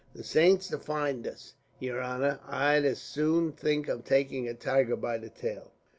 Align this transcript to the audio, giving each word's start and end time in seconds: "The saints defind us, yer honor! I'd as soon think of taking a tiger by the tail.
"The 0.15 0.23
saints 0.23 0.67
defind 0.71 1.27
us, 1.27 1.53
yer 1.79 1.99
honor! 1.99 2.39
I'd 2.47 2.85
as 2.85 2.97
soon 2.99 3.51
think 3.51 3.87
of 3.87 4.03
taking 4.03 4.47
a 4.47 4.55
tiger 4.55 4.95
by 4.95 5.19
the 5.19 5.29
tail. 5.29 5.73